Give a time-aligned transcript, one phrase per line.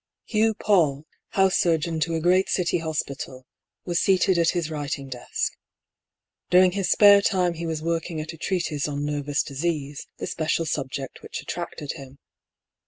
[0.25, 3.45] Hugh Paull, house surgeon to a great City hospital,
[3.85, 5.53] was seated at his writing desk.
[6.49, 10.65] During his spare time he was working at a treatise on nervous disease, the special
[10.65, 12.17] subject which attracted him.